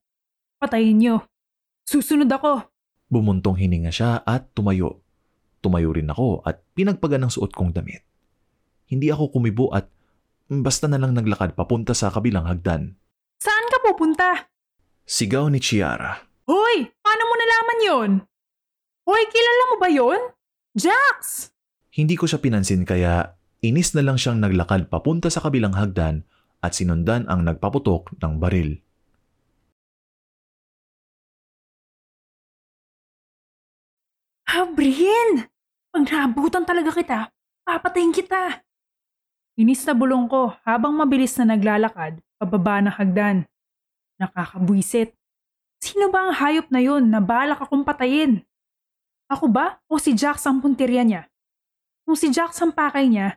Patayin 0.58 0.98
nyo. 0.98 1.22
Susunod 1.88 2.28
ako. 2.28 2.68
Bumuntong 3.08 3.56
hininga 3.56 3.88
siya 3.88 4.20
at 4.20 4.52
tumayo. 4.52 5.00
Tumayo 5.64 5.88
rin 5.96 6.12
ako 6.12 6.44
at 6.44 6.60
pinagpagan 6.76 7.24
ng 7.24 7.32
suot 7.32 7.56
kong 7.56 7.72
damit. 7.72 8.04
Hindi 8.92 9.08
ako 9.08 9.32
kumibo 9.32 9.72
at 9.72 9.88
basta 10.52 10.84
na 10.84 11.00
lang 11.00 11.16
naglakad 11.16 11.56
papunta 11.56 11.96
sa 11.96 12.12
kabilang 12.12 12.44
hagdan. 12.44 12.92
Saan 13.40 13.66
ka 13.72 13.80
pupunta? 13.80 14.52
Sigaw 15.08 15.48
ni 15.48 15.64
Chiara. 15.64 16.28
Hoy! 16.44 16.92
Paano 17.00 17.22
mo 17.24 17.34
nalaman 17.40 17.78
yon? 17.80 18.10
Hoy, 19.08 19.24
kilala 19.32 19.64
mo 19.72 19.76
ba 19.80 19.88
yon? 19.88 20.20
Jax! 20.76 21.48
Hindi 21.96 22.20
ko 22.20 22.28
siya 22.28 22.44
pinansin 22.44 22.84
kaya 22.84 23.32
inis 23.64 23.96
na 23.96 24.04
lang 24.04 24.20
siyang 24.20 24.44
naglakad 24.44 24.92
papunta 24.92 25.32
sa 25.32 25.40
kabilang 25.40 25.72
hagdan 25.72 26.28
at 26.60 26.76
sinundan 26.76 27.24
ang 27.32 27.48
nagpaputok 27.48 28.12
ng 28.20 28.36
baril. 28.36 28.76
Habrin! 34.48 35.44
Pag 35.92 36.08
naabutan 36.08 36.64
talaga 36.64 36.88
kita, 36.96 37.28
papatayin 37.68 38.16
kita. 38.16 38.64
Inis 39.60 39.84
na 39.84 39.92
bulong 39.92 40.24
ko 40.24 40.56
habang 40.64 40.96
mabilis 40.96 41.36
na 41.36 41.52
naglalakad 41.52 42.16
pababa 42.40 42.80
ng 42.80 42.94
hagdan. 42.96 43.44
Nakakabwisit. 44.16 45.12
Sino 45.84 46.08
ba 46.08 46.26
ang 46.26 46.32
hayop 46.32 46.72
na 46.72 46.80
yon 46.80 47.12
na 47.12 47.20
balak 47.20 47.60
akong 47.60 47.84
patayin? 47.84 48.40
Ako 49.28 49.52
ba 49.52 49.84
o 49.84 50.00
si 50.00 50.16
Jax 50.16 50.48
ang 50.48 50.64
puntirya 50.64 51.04
niya? 51.04 51.28
Kung 52.08 52.16
si 52.16 52.32
Jax 52.32 52.56
ang 52.64 52.72
pakay 52.72 53.04
niya, 53.04 53.36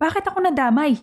bakit 0.00 0.24
ako 0.24 0.40
nadamay? 0.40 0.96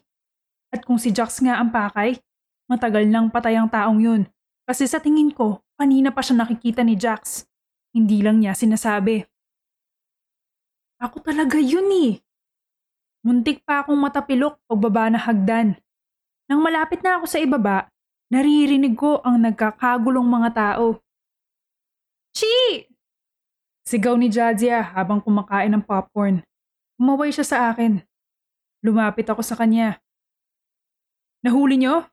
At 0.74 0.82
kung 0.82 0.98
si 0.98 1.14
Jax 1.14 1.38
nga 1.46 1.62
ang 1.62 1.70
pakay, 1.70 2.18
matagal 2.66 3.06
nang 3.06 3.30
patay 3.30 3.62
ang 3.62 3.70
taong 3.70 4.02
yun. 4.02 4.26
Kasi 4.66 4.90
sa 4.90 4.98
tingin 4.98 5.30
ko, 5.30 5.62
kanina 5.78 6.10
pa 6.10 6.26
siya 6.26 6.42
nakikita 6.42 6.82
ni 6.82 6.98
Jax. 6.98 7.46
Hindi 7.94 8.26
lang 8.26 8.42
niya 8.42 8.58
sinasabi. 8.58 9.35
Ako 11.06 11.22
talaga 11.22 11.62
yun 11.62 11.86
eh. 12.10 12.18
Muntik 13.22 13.62
pa 13.62 13.86
akong 13.86 13.98
matapilok 13.98 14.58
pagbaba 14.66 15.14
na 15.14 15.22
hagdan. 15.22 15.78
Nang 16.50 16.66
malapit 16.66 17.06
na 17.06 17.22
ako 17.22 17.30
sa 17.30 17.38
ibaba, 17.38 17.86
naririnig 18.34 18.98
ko 18.98 19.22
ang 19.22 19.38
nagkakagulong 19.46 20.26
mga 20.26 20.50
tao. 20.58 20.98
Chi! 22.34 22.90
Sigaw 23.86 24.18
ni 24.18 24.34
Jadzia 24.34 24.82
habang 24.82 25.22
kumakain 25.22 25.78
ng 25.78 25.86
popcorn. 25.86 26.42
Umaway 26.98 27.30
siya 27.30 27.46
sa 27.46 27.58
akin. 27.70 28.02
Lumapit 28.82 29.30
ako 29.30 29.46
sa 29.46 29.54
kanya. 29.54 30.02
Nahuli 31.46 31.78
niyo? 31.78 32.10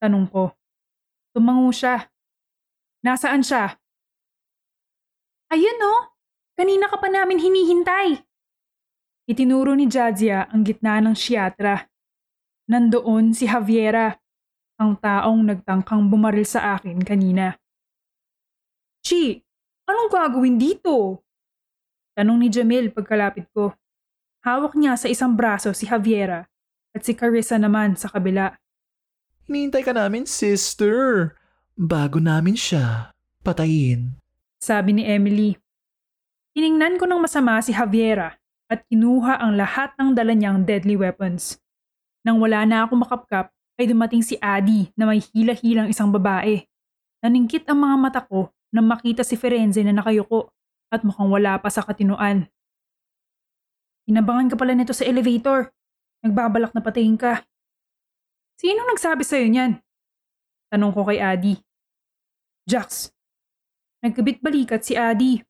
Tanong 0.00 0.32
ko. 0.32 0.56
Tumango 1.36 1.68
siya. 1.76 2.08
Nasaan 3.04 3.44
siya? 3.44 3.76
Ayun 5.52 5.76
oh! 5.84 6.13
Kanina 6.54 6.86
ka 6.86 7.02
pa 7.02 7.10
namin 7.10 7.42
hinihintay. 7.42 8.22
Itinuro 9.26 9.74
ni 9.74 9.90
Jadzia 9.90 10.46
ang 10.52 10.62
gitna 10.62 11.02
ng 11.02 11.16
siyatra. 11.18 11.90
Nandoon 12.70 13.34
si 13.34 13.50
Javiera, 13.50 14.14
ang 14.78 14.94
taong 14.98 15.42
nagtangkang 15.50 16.06
bumaril 16.06 16.46
sa 16.46 16.78
akin 16.78 17.02
kanina. 17.02 17.58
Chi, 19.02 19.36
anong 19.84 20.10
gagawin 20.10 20.56
dito? 20.56 21.26
Tanong 22.14 22.38
ni 22.38 22.48
Jamil 22.48 22.94
pagkalapit 22.94 23.50
ko. 23.50 23.74
Hawak 24.46 24.78
niya 24.78 24.94
sa 24.94 25.10
isang 25.10 25.34
braso 25.34 25.74
si 25.74 25.90
Javiera 25.90 26.46
at 26.94 27.02
si 27.02 27.16
Carissa 27.18 27.58
naman 27.58 27.98
sa 27.98 28.06
kabila. 28.06 28.54
Hinihintay 29.50 29.82
ka 29.82 29.92
namin, 29.92 30.24
sister. 30.24 31.34
Bago 31.74 32.22
namin 32.22 32.54
siya 32.54 33.10
patayin. 33.42 34.14
Sabi 34.62 34.96
ni 34.96 35.04
Emily. 35.04 35.63
Tiningnan 36.54 37.02
ko 37.02 37.10
ng 37.10 37.18
masama 37.18 37.58
si 37.58 37.74
Javiera 37.74 38.38
at 38.70 38.86
kinuha 38.86 39.42
ang 39.42 39.58
lahat 39.58 39.90
ng 39.98 40.14
dala 40.14 40.38
niyang 40.38 40.62
deadly 40.62 40.94
weapons. 40.94 41.58
Nang 42.22 42.38
wala 42.38 42.62
na 42.62 42.86
ako 42.86 43.02
makapkap, 43.02 43.50
ay 43.74 43.90
dumating 43.90 44.22
si 44.22 44.38
Adi 44.38 44.86
na 44.94 45.02
may 45.02 45.18
hila-hilang 45.18 45.90
isang 45.90 46.14
babae. 46.14 46.62
Naningkit 47.26 47.66
ang 47.66 47.82
mga 47.82 47.96
mata 47.98 48.20
ko 48.22 48.54
nang 48.70 48.86
makita 48.86 49.26
si 49.26 49.34
Ferenze 49.34 49.82
na 49.82 49.90
nakayuko 49.90 50.54
at 50.94 51.02
mukhang 51.02 51.26
wala 51.26 51.58
pa 51.58 51.66
sa 51.74 51.82
katinuan. 51.82 52.46
Inabangan 54.06 54.52
ka 54.52 54.56
pala 54.58 54.78
nito 54.78 54.94
sa 54.94 55.02
elevator. 55.02 55.74
Nagbabalak 56.22 56.70
na 56.70 56.80
patayin 56.80 57.18
ka. 57.18 57.42
Sino 58.54 58.86
nagsabi 58.86 59.26
sa'yo 59.26 59.50
niyan? 59.50 59.82
Tanong 60.70 60.92
ko 60.94 61.02
kay 61.02 61.18
Adi. 61.18 61.58
Jax. 62.64 63.10
Nagkabit 64.06 64.38
balikat 64.38 64.86
si 64.86 64.94
Adi. 64.94 65.42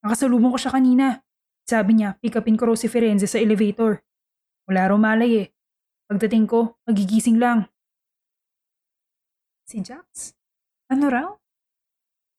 Nakasalubong 0.00 0.56
ko 0.56 0.58
siya 0.60 0.72
kanina. 0.72 1.20
Sabi 1.68 2.00
niya, 2.00 2.16
pick 2.18 2.34
ko 2.34 2.64
raw 2.66 2.76
si 2.76 2.88
Ferenze 2.88 3.28
sa 3.28 3.36
elevator. 3.36 4.00
Wala 4.66 4.90
raw 4.90 4.98
malay 4.98 5.46
eh. 5.46 5.48
Pagdating 6.10 6.48
ko, 6.48 6.74
magigising 6.88 7.38
lang. 7.38 7.68
Si 9.68 9.78
Jax? 9.78 10.34
Ano 10.90 11.06
raw? 11.06 11.28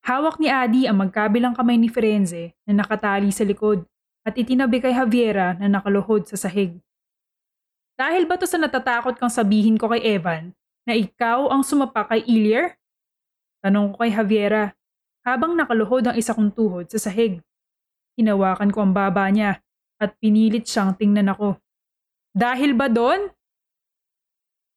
Hawak 0.03 0.41
ni 0.41 0.49
Adi 0.49 0.89
ang 0.89 0.99
magkabilang 0.99 1.53
kamay 1.53 1.77
ni 1.77 1.87
Ferenze 1.87 2.57
na 2.67 2.83
nakatali 2.83 3.29
sa 3.29 3.45
likod 3.45 3.85
at 4.25 4.33
itinabi 4.33 4.81
kay 4.81 4.91
Javiera 4.91 5.53
na 5.55 5.69
nakaluhod 5.69 6.25
sa 6.25 6.35
sahig. 6.35 6.75
Dahil 7.95 8.25
ba 8.25 8.35
to 8.35 8.49
sa 8.49 8.57
natatakot 8.57 9.15
kang 9.21 9.29
sabihin 9.29 9.77
ko 9.77 9.93
kay 9.93 10.01
Evan 10.17 10.57
na 10.89 10.97
ikaw 10.97 11.53
ang 11.53 11.61
sumapa 11.61 12.09
kay 12.09 12.25
Ilier? 12.25 12.75
Tanong 13.61 13.93
ko 13.93 14.01
kay 14.01 14.11
Javiera 14.11 14.73
habang 15.21 15.53
nakaluhod 15.53 16.09
ang 16.09 16.17
isa 16.17 16.33
kong 16.33 16.49
tuhod 16.49 16.89
sa 16.89 16.97
sahig. 16.97 17.39
Hinawakan 18.19 18.69
ko 18.71 18.79
ang 18.83 18.93
baba 18.95 19.27
niya 19.31 19.61
at 20.01 20.17
pinilit 20.17 20.67
siyang 20.67 20.97
tingnan 20.97 21.31
ako. 21.31 21.61
Dahil 22.31 22.75
ba 22.75 22.87
doon? 22.87 23.29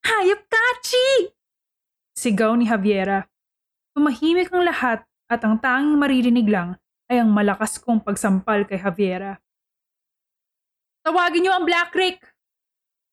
Hayop 0.05 0.41
ka, 0.45 0.65
Chi! 0.85 1.33
Sigaw 2.15 2.53
ni 2.55 2.69
Javiera. 2.69 3.25
Tumahimik 3.97 4.53
ang 4.53 4.63
lahat 4.63 5.03
at 5.31 5.41
ang 5.41 5.57
tanging 5.57 5.97
maririnig 5.97 6.45
lang 6.45 6.77
ay 7.09 7.21
ang 7.21 7.33
malakas 7.33 7.81
kong 7.81 8.01
pagsampal 8.05 8.69
kay 8.69 8.77
Javiera. 8.77 9.41
Tawagin 11.05 11.45
niyo 11.45 11.53
ang 11.53 11.65
Black 11.65 11.93
Rick! 11.93 12.21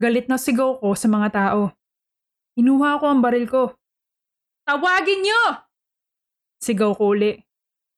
Galit 0.00 0.26
na 0.26 0.40
sigaw 0.40 0.80
ko 0.80 0.96
sa 0.96 1.06
mga 1.06 1.28
tao. 1.30 1.70
Inuha 2.56 3.00
ko 3.00 3.04
ang 3.08 3.20
baril 3.20 3.46
ko. 3.48 3.72
Tawagin 4.64 5.20
niyo! 5.24 5.42
Sigaw 6.60 6.96
ko 6.96 7.12
uli. 7.12 7.36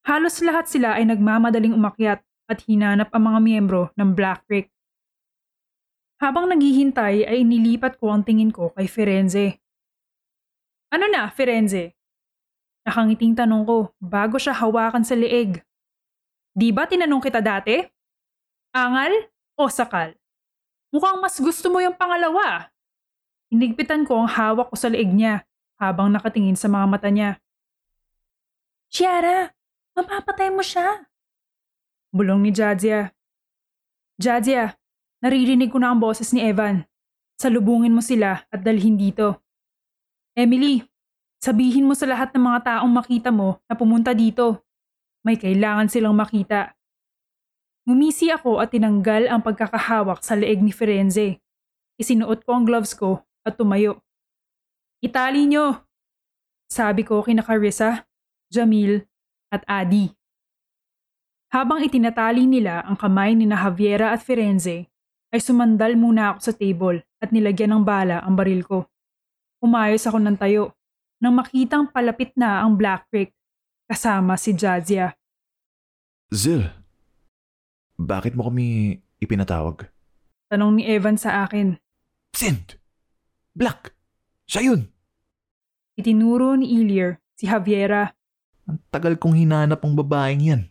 Halos 0.05 0.37
lahat 0.45 0.69
sila 0.69 1.01
ay 1.01 1.09
nagmamadaling 1.09 1.73
umakyat 1.73 2.21
at 2.45 2.59
hinanap 2.69 3.09
ang 3.09 3.25
mga 3.25 3.39
miyembro 3.41 3.89
ng 3.97 4.13
Black 4.13 4.45
Rick. 4.53 4.69
Habang 6.21 6.45
naghihintay 6.53 7.25
ay 7.25 7.41
inilipat 7.41 7.97
ko 7.97 8.13
ang 8.13 8.21
tingin 8.21 8.53
ko 8.53 8.69
kay 8.77 8.85
Firenze. 8.85 9.57
Ano 10.93 11.09
na, 11.09 11.33
Firenze? 11.33 11.97
Nakangiting 12.85 13.33
tanong 13.33 13.65
ko 13.65 13.77
bago 13.97 14.37
siya 14.37 14.53
hawakan 14.53 15.09
sa 15.09 15.17
leeg. 15.17 15.65
Di 16.53 16.69
ba 16.69 16.85
tinanong 16.85 17.25
kita 17.25 17.41
dati? 17.41 17.81
Angal 18.77 19.33
o 19.57 19.73
sakal? 19.73 20.13
Mukhang 20.93 21.17
mas 21.25 21.41
gusto 21.41 21.73
mo 21.73 21.81
yung 21.81 21.97
pangalawa. 21.97 22.69
Inigpitan 23.49 24.05
ko 24.05 24.21
ang 24.21 24.29
hawak 24.29 24.69
ko 24.69 24.77
sa 24.77 24.93
leeg 24.93 25.09
niya 25.09 25.49
habang 25.81 26.13
nakatingin 26.13 26.61
sa 26.61 26.69
mga 26.69 26.87
mata 26.87 27.09
niya. 27.09 27.41
Chiara, 28.93 29.51
mapapatay 29.95 30.51
mo 30.51 30.61
siya. 30.61 31.07
Bulong 32.15 32.43
ni 32.43 32.51
Jadzia. 32.55 33.11
Jadzia, 34.19 34.75
naririnig 35.23 35.71
ko 35.71 35.83
na 35.83 35.91
ang 35.91 35.99
boses 35.99 36.31
ni 36.31 36.43
Evan. 36.43 36.87
Salubungin 37.35 37.95
mo 37.95 37.99
sila 37.99 38.47
at 38.47 38.61
dalhin 38.63 38.95
dito. 38.95 39.43
Emily, 40.39 40.87
sabihin 41.43 41.87
mo 41.87 41.95
sa 41.99 42.07
lahat 42.07 42.31
ng 42.35 42.43
mga 42.43 42.61
taong 42.63 42.93
makita 42.95 43.31
mo 43.35 43.59
na 43.67 43.75
pumunta 43.75 44.15
dito. 44.15 44.63
May 45.27 45.35
kailangan 45.35 45.91
silang 45.91 46.15
makita. 46.15 46.75
Ngumisi 47.87 48.31
ako 48.31 48.63
at 48.63 48.71
tinanggal 48.71 49.27
ang 49.27 49.43
pagkakahawak 49.43 50.23
sa 50.23 50.39
leeg 50.39 50.63
ni 50.63 50.71
Firenze. 50.71 51.43
Isinuot 51.99 52.47
ko 52.47 52.51
ang 52.55 52.65
gloves 52.67 52.95
ko 52.95 53.23
at 53.43 53.59
tumayo. 53.59 54.03
Itali 55.03 55.47
nyo! 55.47 55.85
Sabi 56.71 57.05
ko 57.05 57.21
kina 57.21 57.45
Carissa, 57.45 58.09
Jamil 58.49 59.05
at 59.55 59.63
Adi. 59.71 60.11
Habang 61.55 61.87
itinatali 61.87 62.51
nila 62.51 62.83
ang 62.83 62.99
kamay 62.99 63.39
ni 63.39 63.47
na 63.47 63.55
Javiera 63.55 64.11
at 64.11 64.27
Firenze, 64.27 64.91
ay 65.31 65.41
sumandal 65.43 65.95
muna 65.95 66.35
ako 66.35 66.39
sa 66.51 66.53
table 66.55 66.99
at 67.23 67.31
nilagyan 67.31 67.75
ng 67.79 67.83
bala 67.87 68.23
ang 68.23 68.35
baril 68.35 68.67
ko. 68.67 68.87
Umayos 69.63 70.03
ako 70.07 70.19
ng 70.19 70.39
tayo 70.39 70.75
nang 71.23 71.39
makitang 71.39 71.91
palapit 71.91 72.35
na 72.35 72.63
ang 72.63 72.75
Black 72.75 73.07
Creek 73.11 73.31
kasama 73.87 74.35
si 74.35 74.55
Jadzia. 74.55 75.15
Zil, 76.35 76.67
bakit 77.95 78.35
mo 78.35 78.51
kami 78.51 78.99
ipinatawag? 79.23 79.87
Tanong 80.51 80.79
ni 80.79 80.83
Evan 80.87 81.15
sa 81.15 81.47
akin. 81.47 81.79
Sint! 82.35 82.79
Black! 83.55 83.95
Siya 84.51 84.75
yun! 84.75 84.91
Itinuro 85.95 86.59
ni 86.59 86.75
Ilier 86.75 87.23
si 87.39 87.47
Javiera. 87.47 88.11
Ang 88.65 88.81
tagal 88.89 89.21
kong 89.21 89.37
hinanap 89.37 89.81
ang 89.85 89.93
babaeng 89.93 90.43
yan. 90.43 90.63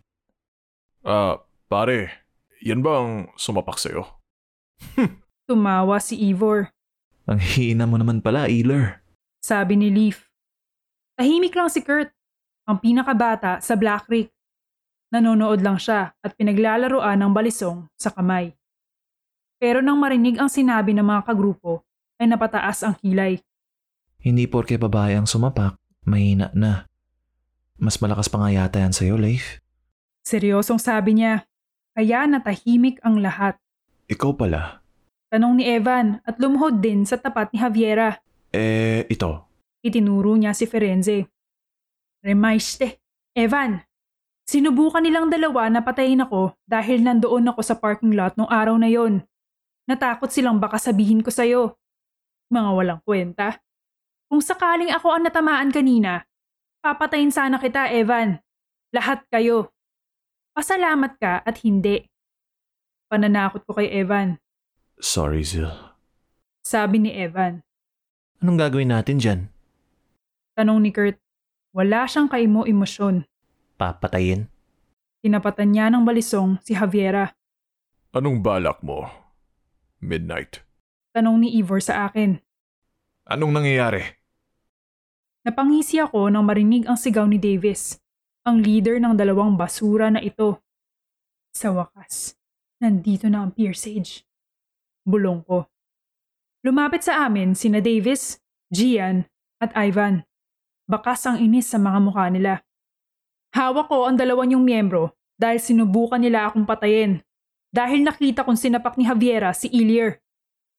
Ah, 1.06 1.44
pare, 1.70 2.26
yan 2.64 2.82
ba 2.82 3.04
ang 3.04 3.12
sumapak 3.38 3.78
sa'yo? 3.78 4.08
Tumawa 5.50 6.00
si 6.00 6.18
Ivor. 6.32 6.72
Ang 7.28 7.40
hina 7.40 7.84
mo 7.84 8.00
naman 8.00 8.24
pala, 8.24 8.48
Eiler. 8.48 9.04
Sabi 9.44 9.76
ni 9.76 9.92
Leaf. 9.92 10.32
Tahimik 11.20 11.54
lang 11.54 11.70
si 11.70 11.84
Kurt, 11.84 12.10
ang 12.66 12.80
pinakabata 12.80 13.60
sa 13.60 13.76
Black 13.76 14.08
Creek. 14.08 14.32
Nanonood 15.14 15.62
lang 15.62 15.78
siya 15.78 16.16
at 16.18 16.34
pinaglalaroan 16.34 17.22
ng 17.22 17.32
balisong 17.36 17.86
sa 18.00 18.10
kamay. 18.10 18.56
Pero 19.62 19.84
nang 19.84 20.02
marinig 20.02 20.42
ang 20.42 20.50
sinabi 20.50 20.96
ng 20.98 21.06
mga 21.06 21.22
kagrupo, 21.30 21.86
ay 22.18 22.26
napataas 22.32 22.82
ang 22.82 22.96
kilay. 22.98 23.38
Hindi 24.24 24.48
porke 24.48 24.80
babae 24.80 25.20
ang 25.20 25.28
sumapak, 25.28 25.78
mahina 26.08 26.50
na. 26.56 26.88
Mas 27.84 28.00
malakas 28.00 28.32
pa 28.32 28.40
nga 28.40 28.48
yata 28.48 28.80
yan 28.80 28.96
sa'yo, 28.96 29.20
Leif. 29.20 29.60
Seryosong 30.24 30.80
sabi 30.80 31.20
niya, 31.20 31.44
kaya 31.92 32.24
natahimik 32.32 33.04
ang 33.04 33.20
lahat. 33.20 33.60
Ikaw 34.08 34.32
pala. 34.40 34.80
Tanong 35.28 35.60
ni 35.60 35.68
Evan 35.68 36.24
at 36.24 36.40
lumuhod 36.40 36.80
din 36.80 37.04
sa 37.04 37.20
tapat 37.20 37.52
ni 37.52 37.60
Javiera. 37.60 38.24
Eh, 38.56 39.04
ito. 39.12 39.52
Itinuro 39.84 40.32
niya 40.40 40.56
si 40.56 40.64
Ferenze. 40.64 41.28
Remaiste, 42.24 43.04
Evan, 43.36 43.84
sinubukan 44.48 45.04
nilang 45.04 45.28
dalawa 45.28 45.68
na 45.68 45.84
patayin 45.84 46.24
ako 46.24 46.56
dahil 46.64 47.04
nandoon 47.04 47.52
ako 47.52 47.62
sa 47.68 47.76
parking 47.76 48.16
lot 48.16 48.32
nung 48.40 48.48
araw 48.48 48.80
na 48.80 48.88
yon. 48.88 49.28
Natakot 49.92 50.32
silang 50.32 50.56
baka 50.56 50.80
sabihin 50.80 51.20
ko 51.20 51.36
sa'yo. 51.36 51.76
Mga 52.48 52.70
walang 52.72 53.02
kwenta. 53.04 53.60
Kung 54.32 54.40
sakaling 54.40 54.96
ako 54.96 55.20
ang 55.20 55.28
natamaan 55.28 55.68
kanina, 55.68 56.24
papatayin 56.84 57.32
sana 57.32 57.58
kita, 57.58 57.88
Evan. 57.90 58.44
Lahat 58.92 59.24
kayo. 59.32 59.72
Pasalamat 60.54 61.18
ka 61.18 61.42
at 61.42 61.64
hindi. 61.64 62.06
Pananakot 63.08 63.64
ko 63.66 63.80
kay 63.80 63.90
Evan. 63.90 64.38
Sorry, 65.00 65.42
Zil. 65.42 65.72
Sabi 66.62 67.02
ni 67.02 67.12
Evan. 67.16 67.64
Anong 68.44 68.60
gagawin 68.60 68.92
natin 68.92 69.18
dyan? 69.18 69.40
Tanong 70.54 70.84
ni 70.84 70.92
Kurt. 70.94 71.18
Wala 71.74 72.06
siyang 72.06 72.30
kaimo 72.30 72.70
emosyon. 72.70 73.26
Papatayin? 73.82 74.46
Tinapatan 75.26 75.74
niya 75.74 75.90
ng 75.90 76.06
balisong 76.06 76.62
si 76.62 76.78
Javiera. 76.78 77.34
Anong 78.14 78.46
balak 78.46 78.86
mo? 78.86 79.10
Midnight. 79.98 80.62
Tanong 81.18 81.42
ni 81.42 81.58
Ivor 81.58 81.82
sa 81.82 82.06
akin. 82.06 82.38
Anong 83.26 83.58
nangyayari? 83.58 84.06
Napangisi 85.44 86.00
ako 86.00 86.32
nang 86.32 86.48
marinig 86.48 86.88
ang 86.88 86.96
sigaw 86.96 87.28
ni 87.28 87.36
Davis, 87.36 88.00
ang 88.48 88.64
leader 88.64 88.96
ng 88.96 89.12
dalawang 89.12 89.60
basura 89.60 90.08
na 90.08 90.24
ito. 90.24 90.64
Sa 91.52 91.76
wakas, 91.76 92.40
nandito 92.80 93.28
na 93.28 93.44
ang 93.44 93.52
Pier 93.52 93.76
Sage. 93.76 94.24
Bulong 95.04 95.44
ko. 95.44 95.68
Lumapit 96.64 97.04
sa 97.04 97.28
amin 97.28 97.60
sina 97.60 97.84
Davis, 97.84 98.40
Gian, 98.72 99.28
at 99.60 99.76
Ivan. 99.76 100.24
Bakas 100.88 101.28
ang 101.28 101.36
inis 101.36 101.68
sa 101.68 101.76
mga 101.76 102.00
mukha 102.00 102.32
nila. 102.32 102.64
Hawak 103.52 103.92
ko 103.92 104.08
ang 104.08 104.16
dalawa 104.16 104.48
niyong 104.48 104.64
miyembro 104.64 105.12
dahil 105.36 105.60
sinubukan 105.60 106.24
nila 106.24 106.48
akong 106.48 106.64
patayin. 106.64 107.20
Dahil 107.68 108.08
nakita 108.08 108.48
kong 108.48 108.56
sinapak 108.56 108.96
ni 108.96 109.04
Javiera 109.04 109.52
si 109.52 109.68
Ilier. 109.68 110.24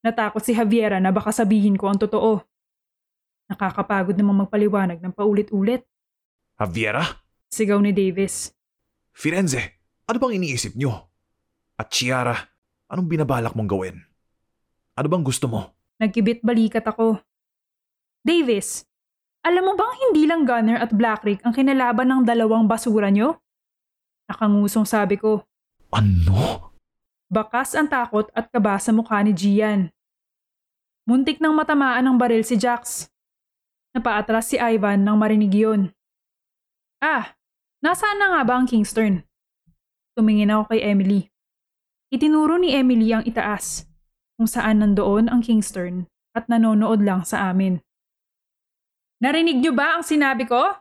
Natakot 0.00 0.40
si 0.40 0.56
Javiera 0.56 0.96
na 1.04 1.12
baka 1.12 1.36
sabihin 1.36 1.76
ko 1.76 1.92
ang 1.92 2.00
totoo. 2.00 2.40
Nakakapagod 3.54 4.18
namang 4.18 4.44
magpaliwanag 4.44 4.98
ng 4.98 5.14
paulit-ulit. 5.14 5.86
Javiera? 6.58 7.06
Sigaw 7.54 7.78
ni 7.78 7.94
Davis. 7.94 8.50
Firenze, 9.14 9.78
ano 10.10 10.18
bang 10.18 10.42
iniisip 10.42 10.74
nyo? 10.74 11.06
At 11.78 11.94
Chiara, 11.94 12.34
anong 12.90 13.06
binabalak 13.06 13.54
mong 13.54 13.70
gawin? 13.70 14.02
Ano 14.98 15.06
bang 15.06 15.22
gusto 15.22 15.46
mo? 15.46 15.70
Nagkibit 16.02 16.42
balikat 16.42 16.82
ako. 16.82 17.22
Davis, 18.26 18.82
alam 19.46 19.70
mo 19.70 19.78
bang 19.78 19.94
hindi 20.10 20.26
lang 20.26 20.42
Gunner 20.42 20.82
at 20.82 20.90
Blackrick 20.90 21.38
ang 21.46 21.54
kinalaban 21.54 22.10
ng 22.10 22.20
dalawang 22.26 22.66
basura 22.66 23.06
nyo? 23.14 23.38
Nakangusong 24.26 24.82
sabi 24.82 25.14
ko. 25.14 25.46
Ano? 25.94 26.74
Bakas 27.30 27.78
ang 27.78 27.86
takot 27.86 28.26
at 28.34 28.50
kaba 28.50 28.82
sa 28.82 28.90
mukha 28.90 29.22
ni 29.22 29.30
Gian. 29.30 29.94
Muntik 31.06 31.38
nang 31.38 31.54
matamaan 31.54 32.02
ng 32.02 32.18
baril 32.18 32.42
si 32.42 32.58
Jax. 32.58 33.13
Napaatras 33.94 34.50
si 34.50 34.58
Ivan 34.58 35.06
nang 35.06 35.22
marinig 35.22 35.54
yun. 35.54 35.94
Ah, 36.98 37.38
nasaan 37.78 38.18
na 38.18 38.26
nga 38.34 38.42
ba 38.42 38.54
ang 38.58 38.66
Kingston? 38.66 39.22
Tumingin 40.18 40.50
ako 40.50 40.74
kay 40.74 40.82
Emily. 40.82 41.30
Itinuro 42.10 42.58
ni 42.58 42.74
Emily 42.74 43.14
ang 43.14 43.22
itaas, 43.22 43.86
kung 44.34 44.50
saan 44.50 44.82
nandoon 44.82 45.30
ang 45.30 45.46
Kingston 45.46 46.10
at 46.34 46.50
nanonood 46.50 47.06
lang 47.06 47.22
sa 47.22 47.54
amin. 47.54 47.78
Narinig 49.22 49.62
niyo 49.62 49.70
ba 49.70 49.94
ang 49.98 50.02
sinabi 50.02 50.42
ko? 50.50 50.74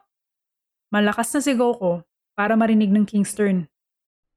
Malakas 0.90 1.30
na 1.38 1.42
sigaw 1.46 1.78
ko 1.78 1.92
para 2.34 2.58
marinig 2.58 2.90
ng 2.90 3.06
Kingston. 3.06 3.70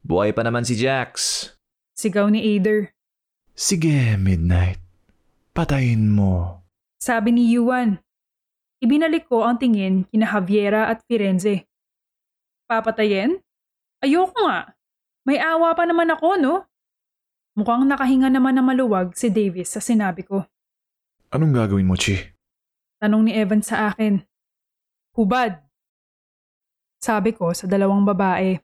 Buhay 0.04 0.36
pa 0.36 0.44
naman 0.44 0.68
si 0.68 0.76
Jax. 0.76 1.48
Sigaw 1.96 2.28
ni 2.28 2.44
Ader. 2.44 2.92
Sige, 3.56 4.20
Midnight. 4.20 4.84
Patayin 5.56 6.12
mo. 6.12 6.60
Sabi 7.00 7.32
ni 7.32 7.56
Yuan. 7.56 8.04
Ibinalik 8.84 9.24
ko 9.30 9.46
ang 9.46 9.56
tingin 9.56 10.04
kina 10.12 10.28
Javiera 10.28 10.92
at 10.92 11.00
Firenze. 11.08 11.64
Papatayin? 12.68 13.40
Ayoko 14.04 14.36
nga. 14.44 14.76
May 15.24 15.40
awa 15.40 15.72
pa 15.72 15.88
naman 15.88 16.12
ako, 16.12 16.36
no? 16.36 16.54
Mukhang 17.56 17.88
nakahinga 17.88 18.28
naman 18.28 18.52
na 18.52 18.60
maluwag 18.60 19.16
si 19.16 19.32
Davis 19.32 19.72
sa 19.72 19.80
sinabi 19.80 20.28
ko. 20.28 20.44
Anong 21.32 21.56
gagawin 21.56 21.88
mo, 21.88 21.96
Chi? 21.96 22.20
Tanong 23.00 23.26
ni 23.26 23.32
Evan 23.32 23.64
sa 23.64 23.88
akin. 23.88 24.20
Hubad. 25.16 25.64
Sabi 27.00 27.32
ko 27.32 27.56
sa 27.56 27.64
dalawang 27.64 28.04
babae. 28.04 28.60